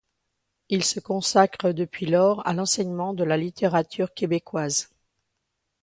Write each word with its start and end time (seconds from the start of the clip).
Il 0.69 0.83
se 0.83 0.99
consacre 0.99 1.73
depuis 1.73 2.07
lors 2.07 2.47
à 2.47 2.53
l'enseignement 2.53 3.13
de 3.13 3.23
la 3.23 3.37
littérature 3.37 4.15
québécoise. 4.15 4.89